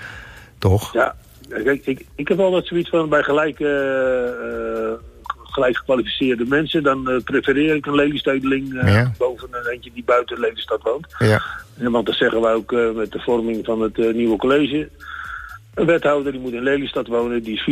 [0.60, 0.92] Toch?
[0.92, 1.14] Ja,
[1.48, 4.92] kijk, ik, ik heb altijd zoiets van bij gelijk, eh, eh,
[5.42, 6.82] gelijk gekwalificeerde mensen.
[6.82, 9.12] Dan eh, prefereer ik een Lelystedeling Ja.
[9.18, 11.06] boven een eentje die buiten Lelystad woont.
[11.18, 11.42] Ja.
[11.76, 14.88] Want dat zeggen wij ook met de vorming van het nieuwe college.
[15.74, 17.62] Een wethouder die moet in Lelystad wonen, die is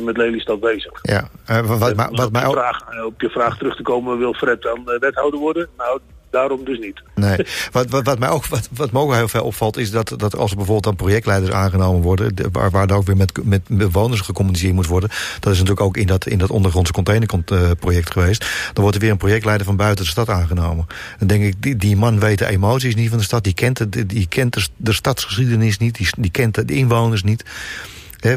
[0.00, 0.92] 24-7 met Lelystad bezig.
[1.02, 1.28] ja.
[1.46, 2.52] Wat, wat, mij- om wat op, mij je ook...
[2.54, 5.68] vraag, op je vraag terug te komen, wil Fred dan wethouder worden?
[5.76, 6.00] Nou,
[6.30, 7.02] daarom dus niet.
[7.14, 7.46] Nee.
[7.72, 10.36] Wat, wat, wat, mij ook, wat, wat me ook heel veel opvalt is dat, dat
[10.36, 12.34] als er bijvoorbeeld dan projectleiders aangenomen worden...
[12.34, 15.10] de- waar, waar dan ook weer met, met bewoners gecommuniceerd moet worden...
[15.40, 18.46] dat is natuurlijk ook in dat, in dat ondergrondse containerproject geweest...
[18.72, 20.86] dan wordt er weer een projectleider van buiten de stad aangenomen.
[21.18, 23.44] Dan denk ik, die, die man weet de emoties niet van de stad...
[23.44, 27.44] die kent, het, die kent de, de stadsgeschiedenis niet, die, die kent de inwoners niet...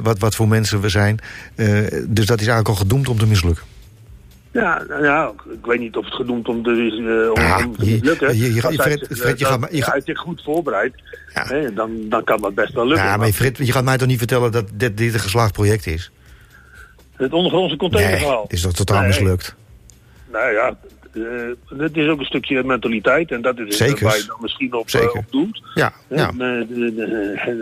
[0.03, 1.19] Wat, wat voor mensen we zijn.
[1.55, 1.67] Eh,
[2.07, 3.63] dus dat is eigenlijk al gedoemd om te mislukken.
[4.51, 7.75] Ja, nou ja, ik weet niet of het gedoemd om te, eh, om, Ja, om
[7.77, 8.37] te je- lukken.
[8.37, 8.73] je- je- Fred-
[9.07, 11.01] zich, Fred, eh, je gaat dat- je gaat- zich goed voorbereidt,
[11.33, 11.45] Ja.
[11.47, 13.05] hè, dan, dan kan dat best wel lukken.
[13.05, 15.85] Ja, maar Frit, je gaat mij toch niet vertellen dat dit, dit een geslaagd project
[15.87, 16.11] is?
[17.15, 18.43] Het ondergrondse Nee, containerverhaal.
[18.43, 19.07] het is toch totaal Nee.
[19.07, 19.55] mislukt?
[20.31, 20.75] Nou ja,
[21.13, 23.31] eh, het is ook een stukje mentaliteit.
[23.31, 24.03] En dat is Zeker.
[24.05, 25.11] waar je dan misschien op, Zeker.
[25.11, 25.61] op doelt.
[25.73, 26.31] Ja, ja.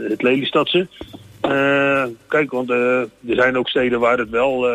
[0.10, 0.88] het Lelystadse.
[2.28, 4.67] Kijk, want er zijn ook steden waar het wel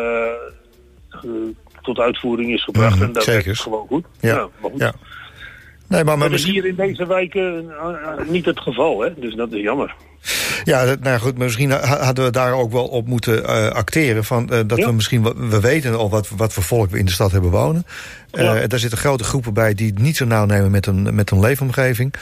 [1.85, 2.95] tot uitvoering is gebracht.
[2.95, 4.05] Mhm, en dat werkt gewoon goed.
[4.19, 4.93] Ja, maar goed.
[5.87, 9.09] Nee, maar, maar Dat is hier in deze wijken eh, eh, niet het geval, hè?
[9.19, 9.95] dus dat is jammer.
[10.63, 14.23] ja, dat- nou goed, misschien ha- hadden we daar ook wel op moeten eh, acteren.
[14.23, 14.85] Van, dat Ja.
[14.85, 17.85] we misschien, we weten al wat, wat voor volk we in de stad hebben wonen.
[18.31, 18.67] Ja.
[18.67, 21.39] Daar zitten grote groepen bij die het niet zo nauw nemen met een, met een
[21.39, 22.13] leefomgeving.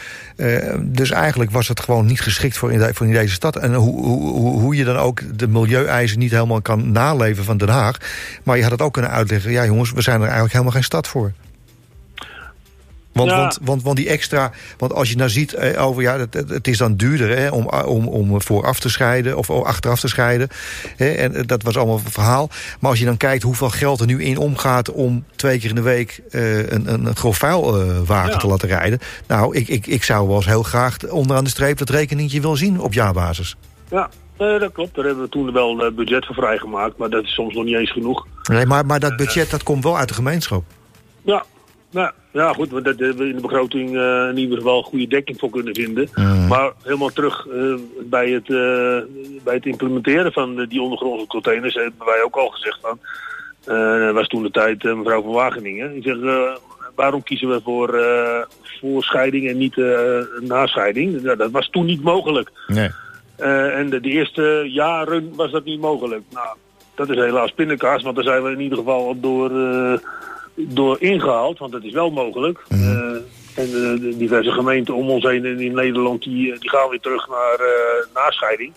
[0.82, 3.56] Dus eigenlijk was het gewoon niet geschikt voor in, de- voor in deze stad.
[3.56, 7.58] En hoe, hoe, hoe- hoe je dan ook de milieueisen niet helemaal kan naleven van
[7.58, 7.97] Den Haag.
[8.43, 9.52] Maar je had het ook kunnen uitleggen.
[9.52, 11.32] Ja jongens, we zijn er eigenlijk helemaal geen stad voor.
[13.13, 13.38] Want, Ja.
[13.38, 16.78] want, want, want die extra, want als je nou ziet eh, over, ja, het, is
[16.78, 20.47] dan duurder hè, om, om, om vooraf te scheiden of achteraf te scheiden.
[20.97, 22.49] Hè, en eh, dat was allemaal een verhaal.
[22.80, 25.76] Maar als je dan kijkt hoeveel geld er nu in omgaat om twee keer in
[25.76, 28.38] de week eh, een, een, grof vuilwagen Ja.
[28.38, 28.99] te laten rijden.
[29.28, 32.58] Nou, ik, ik, ik zou wel eens heel graag onderaan de streep dat rekeningetje willen
[32.58, 33.56] zien op jaarbasis.
[33.89, 34.95] Ja, eh, dat klopt.
[34.95, 37.76] Daar hebben we toen wel eh, budget voor vrijgemaakt, maar dat is soms nog niet
[37.76, 38.26] eens genoeg.
[38.43, 40.63] Nee, maar, maar dat budget dat komt wel uit de gemeenschap.
[41.21, 41.43] Ja,
[41.91, 45.08] nou, ja goed, want daar hebben we in de begroting eh, in ieder geval goede
[45.08, 46.10] dekking voor kunnen vinden.
[46.15, 46.48] Mm.
[46.48, 49.00] Maar helemaal terug eh, bij, het, eh,
[49.43, 53.00] bij het implementeren van die ondergrondse containers hebben wij ook al gezegd van.
[54.13, 55.96] was toen de tijd mevrouw van Wageningen.
[55.96, 56.17] Ik zeg,
[56.96, 58.06] waarom kiezen we voor,
[58.80, 59.76] voor scheiding en niet
[60.39, 61.22] nascheiding?
[61.22, 62.52] Ja, dat was toen niet mogelijk.
[62.67, 62.89] Nee.
[63.72, 66.24] En de, de eerste jaren was dat niet mogelijk.
[66.32, 66.58] Nou,
[66.96, 69.50] dat is helaas pindakaas, want daar zijn we in ieder geval door,
[70.56, 72.63] door ingehaald, want dat is wel mogelijk.
[72.70, 72.78] Eh,
[73.56, 76.89] en de, de diverse gemeenten om ons heen in, in Nederland, die, eh, die gaan
[76.89, 78.74] weer terug naar eh, nascheiding.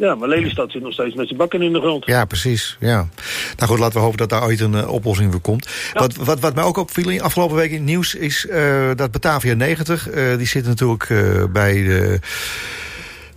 [0.00, 2.06] Ja, maar Lelystad zit nog steeds met zijn bakken in de grond.
[2.06, 2.76] Ja, precies.
[2.80, 3.08] Ja.
[3.56, 5.68] Nou goed, laten we hopen dat daar ooit een eh, oplossing voor komt.
[5.92, 9.10] Wat, wat, wat mij ook opviel in afgelopen week in het nieuws is eh, dat
[9.10, 12.18] Batavia 90, eh, die zit natuurlijk eh, bij de.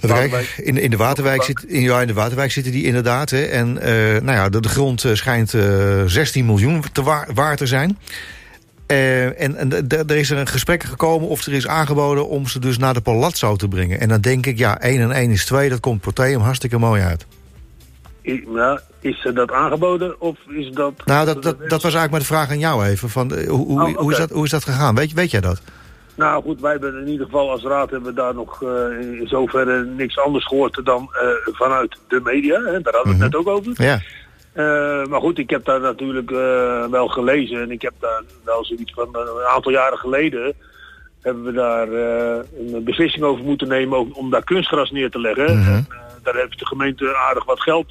[0.07, 0.53] Waterwijk.
[0.57, 3.29] In, in de Waterwijk zit, in, ja, in de Waterwijk zitten die inderdaad.
[3.29, 3.41] Hè.
[3.43, 7.55] En eh, nou ja, de, de grond eh, schijnt eh 16 miljoen te waar, waar
[7.57, 7.97] te zijn.
[8.85, 12.77] Eh, en er is er een gesprek gekomen of er is aangeboden om ze dus
[12.77, 13.99] naar de Palazzo te brengen.
[13.99, 17.01] En dan denk ik, ja, 1 en 1 is 2, dat komt Proteum hartstikke mooi
[17.01, 17.25] uit.
[18.25, 20.93] I- nou, is er dat aangeboden of is dat...
[21.05, 23.09] Nou, dat, dat, dat was eigenlijk maar de vraag aan jou even.
[23.09, 24.95] Van, eh, hoe, hoe, Oh, hoe, is dat, hoe is dat gegaan?
[24.95, 25.61] Weet, weet jij dat?
[26.15, 29.28] Nou goed, wij hebben in ieder geval als raad hebben we daar nog eh, in
[29.28, 32.56] zoverre niks anders gehoord dan eh, vanuit de media.
[32.56, 32.82] Hè?
[32.82, 33.73] Daar hadden we het net ook over.
[33.76, 33.99] Ja.
[34.54, 36.30] Eh, maar goed, ik heb daar natuurlijk
[36.89, 40.54] wel gelezen en ik heb daar wel zoiets van een aantal jaren geleden
[41.21, 45.60] hebben we daar een beslissing over moeten nemen om, om daar kunstgras neer te leggen.
[45.60, 45.71] Mhm.
[45.71, 45.88] En,
[46.23, 47.89] daar heeft de gemeente aardig wat geld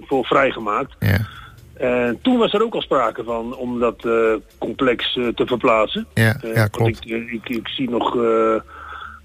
[0.00, 0.92] voor vrijgemaakt.
[0.98, 1.18] Ja.
[1.82, 6.06] En toen was er ook al sprake van om dat eh, complex eh, te verplaatsen.
[6.14, 7.04] Ja, Eh, ja, klopt.
[7.04, 8.54] Ik, ik, ik zie nog eh,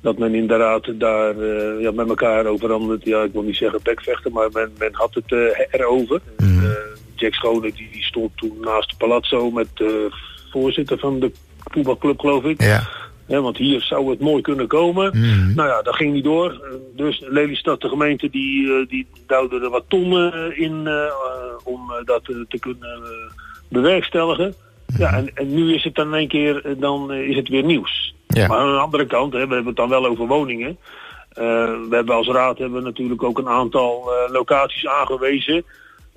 [0.01, 3.55] dat men inderdaad daar eh, ja, met elkaar over aan het, ja, ik wil niet
[3.55, 6.21] zeggen bekvechten, maar men, men had het eh, erover.
[6.37, 6.45] Eh,
[7.15, 10.07] Jack Schone die, die stond toen naast de Palazzo met de
[10.51, 11.31] voorzitter van de
[11.71, 12.61] voetbalclub, geloof ik.
[12.61, 12.87] Ja.
[13.27, 15.17] Want hier zou het mooi kunnen komen.
[15.17, 15.55] Mhm.
[15.55, 16.51] Nou ja, dat ging niet door.
[16.51, 16.59] Eh,
[16.95, 21.11] Dus Lelystad, de gemeente, die, eh, die duwde er wat tonnen in eh, eh,
[21.63, 23.31] om eh, dat eh, te kunnen eh,
[23.69, 24.53] bewerkstelligen.
[24.97, 27.63] Ja, en, en nu is het dan één keer, eh, dan eh, is het weer
[27.63, 28.15] nieuws.
[28.27, 28.47] Ja.
[28.47, 30.77] Maar aan de andere kant, hè, we hebben het dan wel over woningen.
[31.29, 31.43] Eh,
[31.89, 35.63] we hebben als raad hebben we natuurlijk ook een aantal eh, locaties aangewezen.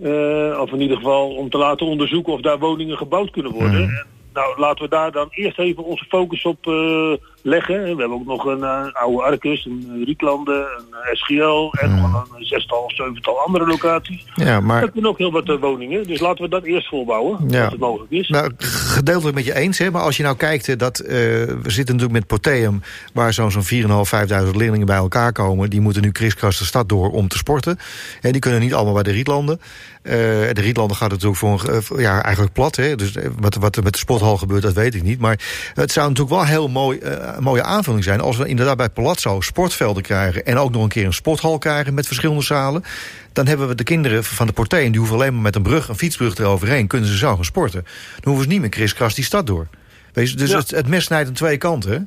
[0.02, 3.82] eh, of in ieder geval om te laten onderzoeken of daar woningen gebouwd kunnen worden.
[3.82, 4.06] En,
[4.40, 7.82] nou, laten we daar dan eerst even onze focus op eh, leggen.
[7.82, 12.00] We hebben ook nog een eh, oude Arcus, een uh, Rietlanden, een eh, SGL en
[12.00, 14.24] nog een zestal, zevental andere locaties.
[14.34, 16.06] Ja, maar kunnen ook heel wat eh, woningen.
[16.06, 17.62] Dus laten we dat eerst volbouwen, Ja.
[17.62, 18.28] als het mogelijk is.
[18.28, 21.94] Nou, gedeeltelijk met je eens, hè, maar als je nou kijkt, dat, eh, we zitten
[21.96, 25.70] natuurlijk met Poteum, waar zo'n zo'n 4.500, 5.000 leerlingen bij elkaar komen.
[25.70, 27.78] Die moeten nu kriskras de stad door om te sporten.
[28.20, 29.60] En die kunnen niet allemaal bij de Rietlanden.
[30.02, 30.12] Eh,
[30.52, 32.76] de Rietlanden gaat natuurlijk voor een, eh, ja, eigenlijk plat.
[32.76, 35.18] Hè, dus eh, wat, wat er met de sporthal gebeurt, dat weet ik niet.
[35.20, 35.38] Maar
[35.74, 38.20] het zou natuurlijk wel heel mooi, eh, een mooie aanvulling zijn...
[38.20, 40.44] als we inderdaad bij Palazzo sportvelden krijgen...
[40.44, 42.84] en ook nog een keer een sporthal krijgen met verschillende zalen...
[43.32, 44.90] dan hebben we de kinderen van de Porteen...
[44.90, 46.86] die hoeven alleen maar met een brug, een fietsbrug eroverheen...
[46.86, 47.82] kunnen ze zo gaan sporten.
[48.14, 49.66] Dan hoeven ze niet meer kriskras die stad door.
[50.12, 50.58] Weet je, dus Ja.
[50.58, 51.98] het, het mes snijdt aan twee kanten, hè?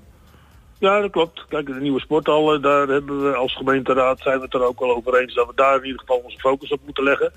[0.80, 1.46] Ja, dat klopt.
[1.50, 4.96] Kijk, de nieuwe sporthallen, daar hebben we als gemeenteraad zijn we het er ook wel
[4.96, 7.32] over eens dat we daar in ieder geval onze focus op moeten leggen.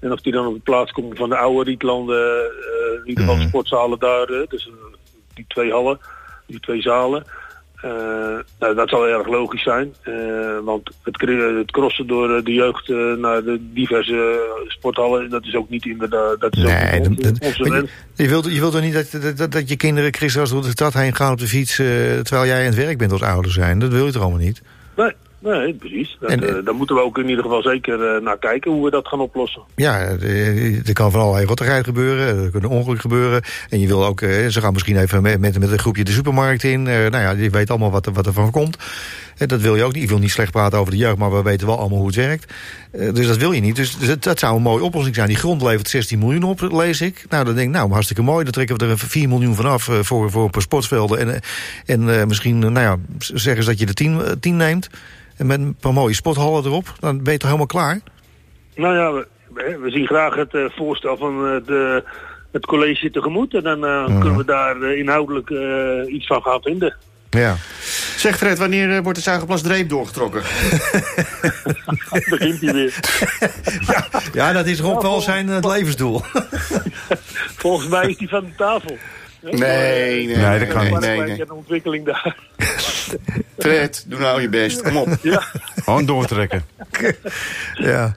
[0.00, 3.24] En of die dan op de plaats komt van de oude Rietlanden, eh, in ieder
[3.24, 4.72] geval de sportzalen daar, eh, dus eh,
[5.34, 5.98] die twee hallen,
[6.46, 7.24] die twee zalen.
[7.80, 7.90] Eh,
[8.58, 10.14] nou, dat zal erg logisch zijn, eh,
[10.64, 11.20] want het,
[11.58, 16.40] het crossen door eh, de jeugd naar de diverse sporthallen, dat is ook niet inderdaad,
[16.40, 16.68] dat is ook
[17.08, 17.38] niet dat-
[18.16, 20.62] je, je wilt, je wilt toch niet dat, dat- dat, dat je kinderen kriskras door
[20.62, 21.74] de stad heen gaan op de fiets...
[21.76, 23.78] terwijl jij aan het werk bent als ouder zijn?
[23.78, 24.62] Dat wil je toch allemaal niet?
[25.44, 26.16] Nee, precies.
[26.20, 28.84] Dat, En- eh, daar moeten we ook in ieder geval zeker eh, naar kijken hoe
[28.84, 29.62] we dat gaan oplossen.
[29.74, 33.42] Ja, eh, er kan van allerlei rottigheid gebeuren, er kunnen ongeluk gebeuren.
[33.68, 36.62] En je wil ook, eh, ze gaan misschien even met, met, een groepje de supermarkt
[36.62, 36.86] in.
[36.86, 38.76] Eh, nou ja, je weet allemaal wat, wat er van komt.
[39.38, 40.02] Eh, dat wil je ook niet.
[40.02, 42.16] Ik wil niet slecht praten over de jeugd, maar we weten wel allemaal hoe het
[42.16, 42.52] werkt.
[42.98, 43.76] Eh, dus dat wil je niet.
[43.76, 45.28] Dus dat, dat zou een mooie oplossing zijn.
[45.28, 47.24] Die grond levert 16 miljoen op, lees ik.
[47.28, 48.44] Nou, dan denk ik, nou, hartstikke mooi.
[48.44, 51.18] Dan trekken we er 4 miljoen vanaf eh, voor, voor een paar sportvelden.
[51.18, 51.40] En,
[51.86, 54.90] en misschien, nou ja, zeggen ze dat je de 10, eh, 10 neemt.
[55.36, 56.92] En met een paar mooie sporthallen erop.
[57.00, 58.00] Dan ben je toch helemaal klaar?
[58.74, 62.04] Nou ja, we, zien graag het voorstel van de,
[62.52, 63.54] het college tegemoet.
[63.54, 63.80] En dan
[64.20, 65.50] kunnen we daar inhoudelijk
[66.08, 66.96] iets van gaan vinden.
[67.34, 67.56] Ja.
[68.16, 70.42] Zeg Fred, wanneer eh, wordt de Zuigerplas Dreep doorgetrokken?
[72.30, 72.94] Begint hij weer.
[74.32, 76.22] Ja, dat is Rob wel zijn het levensdoel.
[77.62, 78.96] Volgens mij is die van de tafel.
[79.40, 80.36] Nee, nee, nee.
[80.36, 81.00] Nee, dat kan nee, niet.
[81.00, 82.36] nee, Nee, een ontwikkeling daar.
[83.58, 84.82] Fred, doe nou je best.
[84.82, 85.08] Kom op.
[85.22, 85.42] Ja,
[85.84, 86.64] Gewoon doortrekken.
[87.74, 88.16] Ja.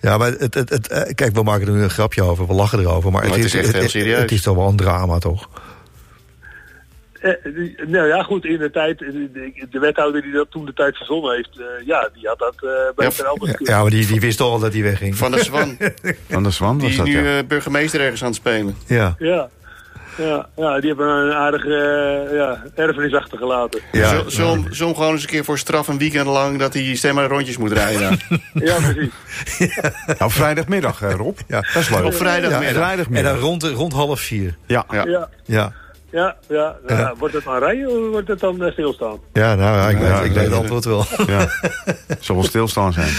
[0.00, 2.52] Ja, maar het, het, het, eh, kijk, we maken er nu een grapje over, we
[2.52, 3.12] lachen erover.
[3.12, 4.20] Maar, Maar het is echt heel serieus.
[4.20, 5.48] Het, is toch wel een drama, toch?
[7.22, 10.72] Eh, die- nou ja, goed, in de tijd, de, de wethouder die dat toen de
[10.74, 14.06] tijd verzonnen heeft, eh, ja, die had dat eh beter Ja, anders Ja, maar die,
[14.06, 15.16] die wist toch al dat hij wegging.
[15.16, 15.76] Van der Zwan,
[16.30, 17.38] Van de Zwan die was dat, nu ja.
[17.38, 18.76] eh, burgemeester ergens aan het spelen.
[18.86, 19.14] Ja.
[19.18, 19.48] Ja.
[20.18, 21.68] Ja, ja, die hebben een aardige
[22.32, 23.80] ja, erfenis achtergelaten.
[23.92, 24.24] Ja.
[24.24, 24.30] We
[24.84, 26.58] hem gewoon eens een keer voor straf een weekend lang...
[26.58, 28.18] dat hij maar rondjes moet rijden?
[28.54, 29.10] Ja, precies.
[30.18, 31.38] Nou, vrijdagmiddag, eh, Rob.
[31.48, 31.60] Ja.
[31.60, 32.04] Dat is leuk.
[32.04, 32.68] Op vrijdagmiddag.
[32.68, 33.32] En Vrijdagmiddag.
[33.32, 34.56] dan rond, rond half vier.
[34.66, 34.84] Ja.
[34.90, 35.28] Ja.
[35.44, 35.72] Ja,
[36.12, 36.36] Ja.
[36.48, 36.76] ja, ja.
[36.86, 37.14] Nou, Ja.
[37.18, 39.18] Wordt het dan rijden of wordt het dan eh, stilstaan?
[39.32, 41.04] Ja, nou, ja, ik, Ja, weet, ik weet het antwoord wel.
[41.26, 41.48] ja.
[42.20, 43.12] Zal wel stilstaan zijn.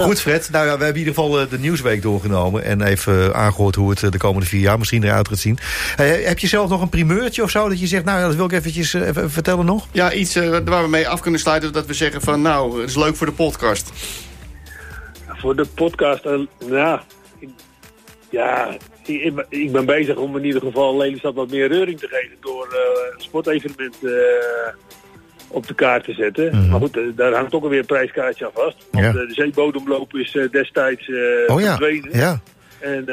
[0.00, 0.48] Goed, Fred.
[0.52, 2.64] Nou ja, we hebben in ieder geval eh, de nieuwsweek doorgenomen.
[2.64, 5.58] En even eh, aangehoord hoe het de komende vier jaar misschien eruit gaat zien.
[5.96, 7.68] Hey, heb je zelf nog een primeurtje of zo?
[7.68, 9.86] Dat je zegt, nou ja, dat wil ik eventjes even vertellen nog?
[9.92, 11.72] Ja, iets eh, waar we mee af kunnen sluiten...
[11.72, 13.90] dat we zeggen van, nou, het is leuk voor de podcast.
[15.28, 16.38] Voor de podcast, eh,
[16.70, 17.02] ja,
[18.30, 18.76] ja,
[19.08, 23.12] ik, ben- bezig om in ieder geval Lelystad wat meer reuring te geven door eh,
[23.14, 24.10] een sportevenement eh,
[25.48, 26.68] op de kaart te zetten.
[26.70, 28.86] Maar goed, eh, daar hangt ook alweer een prijskaartje aan vast.
[28.90, 29.12] Want Ja.
[29.12, 31.08] de zeebodemloop is destijds
[31.46, 32.40] Oh ja.
[32.80, 33.04] En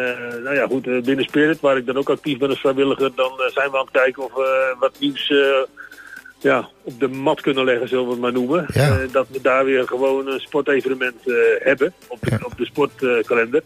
[0.43, 3.71] nou ja, goed, binnen Spirit, waar ik dan ook actief ben als vrijwilliger, dan zijn
[3.71, 5.34] we aan het kijken of we wat nieuws
[6.39, 8.65] ja, op de mat kunnen leggen, zullen we het maar noemen.
[8.73, 8.97] Ja.
[9.12, 11.21] Dat we daar weer gewoon een sportevenement
[11.60, 13.63] hebben op de, op de sportkalender.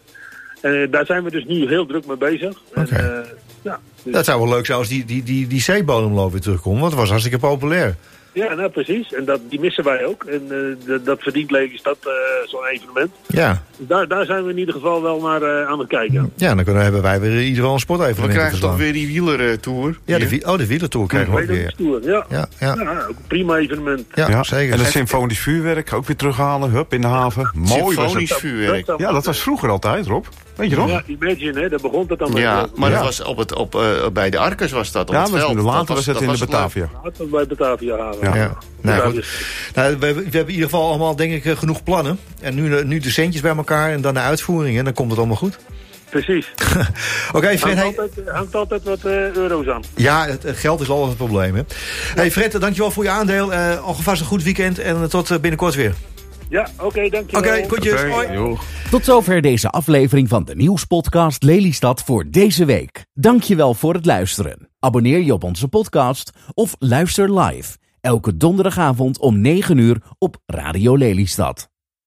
[0.62, 2.56] En daar zijn we dus nu heel druk mee bezig.
[2.74, 3.28] En, eh,
[3.62, 6.78] ja, dus- Dat zou wel leuk zijn als die, die, die, die zeebodemloop weer terugkomt.
[6.78, 7.94] Want het was hartstikke populair.
[8.34, 9.12] Ja, nou precies.
[9.12, 10.24] En dat, die missen wij ook.
[10.24, 13.10] En eh, dat, dat verdient Lelystad, eh zo'n evenement.
[13.26, 16.32] Ja, Dus daar, daar zijn we in ieder geval wel naar eh, aan het kijken.
[16.36, 18.76] ja dan kunnen, hebben wij weer in ieder geval een We sportevenement te krijgen toch
[18.76, 19.98] weer die wielertour.
[20.04, 21.74] Ja, de, oh, de wielertour krijgen we ook weer.
[21.76, 22.26] Tour, ja.
[22.28, 24.04] Ja, ja, Ja, ook een prima evenement.
[24.14, 24.72] ja, zeker.
[24.72, 26.70] En het symfonisch vuurwerk ook weer terughalen.
[26.70, 27.50] Hup, in de haven.
[27.54, 28.38] Mooi was Symfonisch het.
[28.38, 28.86] vuurwerk.
[28.96, 30.24] Ja, dat was vroeger altijd, Rob.
[30.56, 30.88] Weet je nog?
[30.90, 32.42] Ja, Imagine, hè, daar begon het dan mee.
[32.42, 32.96] Ja, maar Ja.
[32.96, 35.40] dat was op het, op, eh, bij de Arkers was dat, op Ja, het was,
[35.40, 35.54] veld.
[35.54, 36.38] later Dat was het in de.
[36.38, 36.88] Batavia.
[37.02, 38.18] Dat was bij Batavia halen.
[38.22, 38.34] Ja.
[38.34, 38.56] Ja.
[38.80, 39.14] Nou, goed.
[39.14, 42.18] dus- Nou, we, hebben- we hebben in ieder geval allemaal, denk ik, eh, genoeg plannen.
[42.40, 44.78] En nu, eh, nu de centjes bij elkaar en dan de uitvoering.
[44.78, 45.58] En dan komt het allemaal goed.
[46.10, 46.52] Precies.
[47.32, 47.60] Oké, Fred.
[47.60, 49.82] Hangt Hey, altijd, hangt altijd wat eh, euro's aan.
[49.94, 51.54] ja, het, het geld is altijd het probleem.
[51.54, 51.62] Hè.
[52.14, 53.52] Hey, Fred, dankjewel voor je aandeel.
[53.52, 55.94] Eh alvast een goed weekend en tot binnenkort weer.
[56.52, 57.56] Ja, oké, dankjewel.
[57.56, 58.00] Oké, goedjes.
[58.00, 58.32] Oké, Hoi.
[58.32, 58.60] joh.
[58.90, 63.06] Tot zover deze aflevering van de nieuwspodcast Lelystad voor deze week.
[63.12, 64.68] Dankjewel voor het luisteren.
[64.78, 67.78] Abonneer je op onze podcast of luister live.
[68.00, 71.71] Elke donderdagavond om 9 uur op Radio Lelystad.